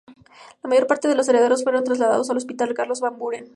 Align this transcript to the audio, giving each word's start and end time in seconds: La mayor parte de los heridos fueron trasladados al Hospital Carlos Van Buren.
La 0.63 0.67
mayor 0.67 0.87
parte 0.87 1.07
de 1.07 1.13
los 1.13 1.29
heridos 1.29 1.61
fueron 1.63 1.83
trasladados 1.83 2.27
al 2.31 2.37
Hospital 2.37 2.73
Carlos 2.73 3.01
Van 3.01 3.19
Buren. 3.19 3.45